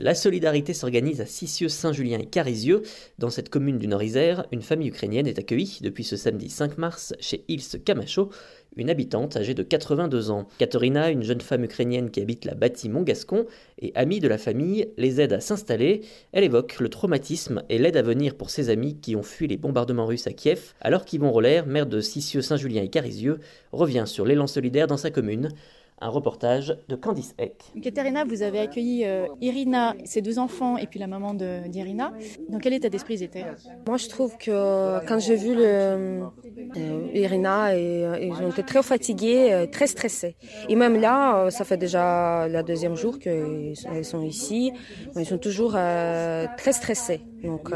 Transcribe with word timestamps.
La 0.00 0.14
solidarité 0.14 0.74
s'organise 0.74 1.20
à 1.20 1.26
Sissieux-Saint-Julien 1.26 2.20
et 2.20 2.26
Carisieux. 2.26 2.82
Dans 3.18 3.30
cette 3.30 3.48
commune 3.48 3.78
du 3.78 3.88
Nord-Isère, 3.88 4.46
une 4.52 4.62
famille 4.62 4.90
ukrainienne 4.90 5.26
est 5.26 5.40
accueillie 5.40 5.80
depuis 5.82 6.04
ce 6.04 6.16
samedi 6.16 6.50
5 6.50 6.78
mars 6.78 7.14
chez 7.18 7.44
Ilse 7.48 7.78
Camacho, 7.84 8.30
une 8.76 8.90
habitante 8.90 9.36
âgée 9.36 9.54
de 9.54 9.64
82 9.64 10.30
ans. 10.30 10.46
Katerina, 10.58 11.10
une 11.10 11.24
jeune 11.24 11.40
femme 11.40 11.64
ukrainienne 11.64 12.12
qui 12.12 12.20
habite 12.20 12.44
la 12.44 12.54
bâtie 12.54 12.88
Montgascon 12.88 13.46
et 13.80 13.90
amie 13.96 14.20
de 14.20 14.28
la 14.28 14.38
famille, 14.38 14.88
les 14.98 15.20
aide 15.20 15.32
à 15.32 15.40
s'installer. 15.40 16.02
Elle 16.30 16.44
évoque 16.44 16.78
le 16.78 16.90
traumatisme 16.90 17.64
et 17.68 17.78
l'aide 17.78 17.96
à 17.96 18.02
venir 18.02 18.36
pour 18.36 18.50
ses 18.50 18.70
amis 18.70 19.00
qui 19.00 19.16
ont 19.16 19.24
fui 19.24 19.48
les 19.48 19.56
bombardements 19.56 20.06
russes 20.06 20.28
à 20.28 20.32
Kiev, 20.32 20.74
alors 20.80 21.04
qu'Yvon 21.04 21.32
Roller, 21.32 21.66
maire 21.66 21.86
de 21.86 22.00
Sissieux-Saint-Julien 22.00 22.82
et 22.82 22.88
Carisieux, 22.88 23.40
revient 23.72 24.04
sur 24.06 24.24
l'élan 24.24 24.46
solidaire 24.46 24.86
dans 24.86 24.96
sa 24.96 25.10
commune 25.10 25.48
un 26.00 26.08
reportage 26.08 26.76
de 26.88 26.96
Candice 26.96 27.34
Eck. 27.38 27.64
Katerina, 27.82 28.24
vous 28.24 28.42
avez 28.42 28.60
accueilli 28.60 29.04
euh, 29.04 29.26
Irina, 29.40 29.94
ses 30.04 30.22
deux 30.22 30.38
enfants 30.38 30.76
et 30.76 30.86
puis 30.86 30.98
la 30.98 31.06
maman 31.06 31.34
d'Irina. 31.34 32.12
Dans 32.48 32.58
quel 32.58 32.74
état 32.74 32.88
d'esprit 32.88 33.14
ils 33.14 33.22
étaient? 33.22 33.46
Moi, 33.86 33.96
je 33.96 34.08
trouve 34.08 34.36
que 34.38 35.04
quand 35.06 35.18
j'ai 35.18 35.36
vu 35.36 35.54
le, 35.54 35.64
euh, 36.76 37.07
Irina, 37.14 37.76
et, 37.76 38.04
euh, 38.04 38.18
ils 38.20 38.32
ont 38.32 38.50
été 38.50 38.62
très 38.62 38.82
fatigués, 38.82 39.66
très 39.70 39.86
stressés. 39.86 40.36
Et 40.68 40.76
même 40.76 41.00
là, 41.00 41.50
ça 41.50 41.64
fait 41.64 41.76
déjà 41.76 42.48
le 42.48 42.62
deuxième 42.62 42.96
jour 42.96 43.18
qu'elles 43.18 43.74
sont 44.02 44.22
ici, 44.22 44.72
ils 45.16 45.26
sont 45.26 45.38
toujours 45.38 45.72
très 45.72 46.72
stressés. 46.72 47.20
Donc, 47.42 47.70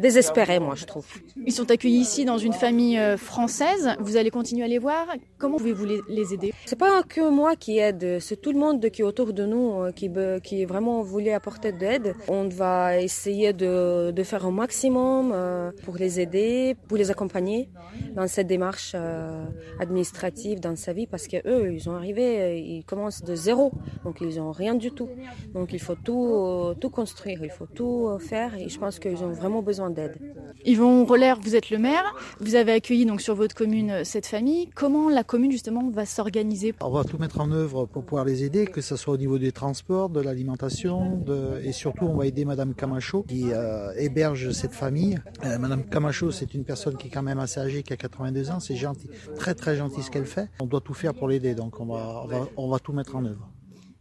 désespérés, 0.00 0.60
moi, 0.60 0.74
je 0.74 0.84
trouve. 0.84 1.06
Ils 1.46 1.52
sont 1.52 1.70
accueillis 1.70 2.00
ici 2.00 2.24
dans 2.24 2.38
une 2.38 2.52
famille 2.52 3.00
française. 3.16 3.96
Vous 4.00 4.16
allez 4.16 4.30
continuer 4.30 4.64
à 4.64 4.68
les 4.68 4.78
voir. 4.78 5.06
Comment 5.38 5.56
pouvez-vous 5.58 5.86
les 6.08 6.34
aider? 6.34 6.52
C'est 6.66 6.78
pas 6.78 7.02
que 7.02 7.30
moi 7.30 7.56
qui 7.56 7.78
aide, 7.78 8.18
c'est 8.20 8.40
tout 8.40 8.52
le 8.52 8.58
monde 8.58 8.90
qui 8.90 9.02
est 9.02 9.04
autour 9.04 9.32
de 9.32 9.44
nous 9.44 9.82
euh, 9.82 9.92
qui, 9.92 10.10
qui 10.42 10.64
vraiment 10.64 11.02
voulait 11.02 11.32
apporter 11.32 11.72
de 11.72 11.80
l'aide. 11.80 12.14
On 12.28 12.48
va 12.48 12.98
essayer 12.98 13.52
de, 13.52 14.10
de, 14.10 14.22
faire 14.22 14.46
un 14.46 14.50
maximum 14.50 15.32
euh, 15.32 15.72
pour 15.84 15.96
les 15.96 16.20
aider, 16.20 16.76
pour 16.88 16.96
les 16.96 17.10
accompagner 17.10 17.68
dans 18.14 18.26
cette 18.26 18.46
démarche 18.46 18.59
euh, 18.94 19.44
administrative 19.78 20.60
dans 20.60 20.76
sa 20.76 20.92
vie 20.92 21.06
parce 21.06 21.26
que 21.26 21.36
eux, 21.46 21.72
ils 21.72 21.80
sont 21.80 21.94
arrivés, 21.94 22.60
ils 22.60 22.84
commencent 22.84 23.22
de 23.22 23.34
zéro, 23.34 23.72
donc 24.04 24.20
ils 24.20 24.40
ont 24.40 24.52
rien 24.52 24.74
du 24.74 24.90
tout. 24.90 25.08
Donc 25.54 25.72
il 25.72 25.80
faut 25.80 25.94
tout, 25.94 26.74
tout 26.80 26.90
construire, 26.90 27.42
il 27.42 27.50
faut 27.50 27.66
tout 27.66 28.18
faire 28.18 28.56
et 28.56 28.68
je 28.68 28.78
pense 28.78 28.98
qu'ils 28.98 29.22
ont 29.22 29.32
vraiment 29.32 29.62
besoin 29.62 29.90
d'aide. 29.90 30.16
Yvon 30.64 31.04
Roller, 31.04 31.38
vous 31.40 31.56
êtes 31.56 31.70
le 31.70 31.78
maire, 31.78 32.14
vous 32.40 32.54
avez 32.54 32.72
accueilli 32.72 33.06
donc 33.06 33.20
sur 33.20 33.34
votre 33.34 33.54
commune 33.54 34.04
cette 34.04 34.26
famille. 34.26 34.68
Comment 34.74 35.08
la 35.08 35.24
commune 35.24 35.50
justement 35.50 35.90
va 35.90 36.06
s'organiser? 36.06 36.74
On 36.80 36.90
va 36.90 37.04
tout 37.04 37.18
mettre 37.18 37.40
en 37.40 37.50
œuvre 37.50 37.86
pour 37.86 38.04
pouvoir 38.04 38.24
les 38.24 38.44
aider, 38.44 38.66
que 38.66 38.80
ce 38.80 38.96
soit 38.96 39.14
au 39.14 39.16
niveau 39.16 39.38
des 39.38 39.52
transports, 39.52 40.10
de 40.10 40.20
l'alimentation, 40.20 41.24
et 41.62 41.72
surtout 41.72 42.04
on 42.06 42.16
va 42.16 42.26
aider 42.26 42.44
Madame 42.44 42.74
Camacho 42.74 43.22
qui 43.22 43.52
euh, 43.52 43.92
héberge 43.96 44.52
cette 44.52 44.72
famille. 44.72 45.18
Euh, 45.44 45.58
Madame 45.58 45.84
Camacho, 45.84 46.30
c'est 46.30 46.54
une 46.54 46.64
personne 46.64 46.96
qui 46.96 47.08
est 47.08 47.10
quand 47.10 47.22
même 47.22 47.38
assez 47.38 47.60
âgée, 47.60 47.82
qui 47.82 47.92
a 47.92 47.96
82 47.96 48.50
ans, 48.50 48.60
c'est 48.60 48.76
gentil, 48.76 49.08
très 49.36 49.54
très 49.54 49.76
gentil 49.76 50.02
ce 50.02 50.10
qu'elle 50.10 50.26
fait. 50.26 50.48
On 50.60 50.66
doit 50.66 50.80
tout 50.80 50.94
faire 50.94 51.14
pour 51.14 51.28
l'aider, 51.28 51.54
donc 51.54 51.80
on 51.80 51.86
va, 51.86 52.26
on 52.56 52.68
va 52.68 52.78
tout 52.78 52.92
mettre 52.92 53.16
en 53.16 53.24
œuvre. 53.24 53.48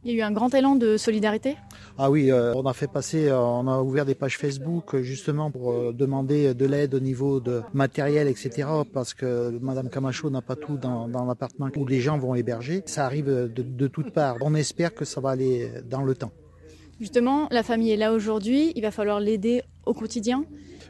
Il 0.05 0.11
y 0.11 0.15
a 0.15 0.17
eu 0.17 0.21
un 0.21 0.31
grand 0.31 0.53
élan 0.53 0.75
de 0.75 0.95
solidarité? 0.95 1.57
Ah 1.97 2.09
oui, 2.09 2.31
euh, 2.31 2.53
on 2.55 2.65
a 2.65 2.73
fait 2.73 2.87
passer, 2.87 3.27
euh, 3.27 3.37
on 3.37 3.67
a 3.67 3.81
ouvert 3.81 4.05
des 4.05 4.15
pages 4.15 4.37
Facebook 4.37 4.95
euh, 4.95 5.01
justement 5.01 5.51
pour 5.51 5.93
demander 5.93 6.53
de 6.53 6.65
l'aide 6.65 6.95
au 6.95 7.01
niveau 7.01 7.41
de 7.41 7.61
matériel, 7.73 8.29
etc. 8.29 8.65
Parce 8.93 9.13
que 9.13 9.49
Madame 9.61 9.89
Camacho 9.89 10.29
n'a 10.29 10.41
pas 10.41 10.55
tout 10.55 10.77
dans, 10.77 11.07
l'appartement 11.27 11.67
où 11.75 11.85
les 11.85 11.99
gens 11.99 12.17
vont 12.17 12.33
héberger. 12.33 12.81
Ça 12.85 13.05
arrive 13.05 13.25
de, 13.25 13.61
de 13.61 13.87
toutes 13.87 14.11
parts. 14.11 14.37
On 14.39 14.55
espère 14.55 14.93
que 14.95 15.03
ça 15.03 15.19
va 15.19 15.31
aller 15.31 15.69
dans 15.89 16.03
le 16.03 16.15
temps. 16.15 16.31
Justement, 17.01 17.49
la 17.51 17.63
famille 17.63 17.91
est 17.91 17.97
là 17.97 18.13
aujourd'hui, 18.13 18.71
il 18.75 18.81
va 18.81 18.91
falloir 18.91 19.19
l'aider 19.19 19.63
au 19.85 19.93
quotidien. 19.93 20.45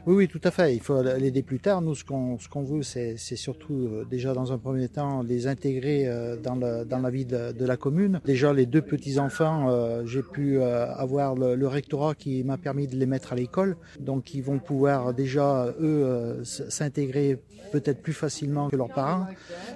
Oui, 0.06 0.14
oui, 0.14 0.28
tout 0.28 0.40
à 0.44 0.50
fait. 0.50 0.74
Il 0.74 0.80
faut 0.80 1.02
l'aider 1.02 1.42
plus 1.42 1.60
tard. 1.60 1.82
Nous, 1.82 1.94
ce 1.94 2.04
qu'on 2.04 2.38
ce 2.38 2.48
qu'on 2.48 2.62
veut, 2.62 2.82
c'est 2.82 3.16
surtout 3.16 3.74
euh, 3.74 4.04
déjà 4.04 4.32
dans 4.32 4.52
un 4.52 4.58
premier 4.58 4.88
temps 4.88 5.22
les 5.22 5.46
intégrer 5.46 6.08
euh, 6.08 6.36
dans, 6.36 6.56
la 6.56 7.10
vie 7.10 7.26
de, 7.26 7.64
la 7.64 7.76
commune. 7.76 8.20
Déjà, 8.24 8.52
les 8.52 8.66
deux 8.66 8.82
petits 8.82 9.18
enfants, 9.18 9.68
euh, 9.70 10.04
j'ai 10.06 10.22
pu 10.22 10.62
avoir 10.62 11.34
le, 11.34 11.54
le, 11.54 11.68
rectorat 11.68 12.14
qui 12.14 12.42
m'a 12.44 12.56
permis 12.56 12.86
de 12.86 12.96
les 12.96 13.06
mettre 13.06 13.32
à 13.32 13.36
l'école, 13.36 13.76
donc 13.98 14.34
ils 14.34 14.42
vont 14.42 14.58
pouvoir 14.58 15.14
déjà 15.14 15.72
eux 15.80 16.40
s'intégrer 16.44 17.38
peut-être 17.72 18.02
plus 18.02 18.12
facilement 18.12 18.68
que 18.68 18.76
leurs 18.76 18.88
parents, 18.88 19.26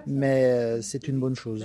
mais 0.07 0.81
c'est 0.83 1.09
une 1.09 1.21
bonne 1.21 1.37
chose. 1.37 1.65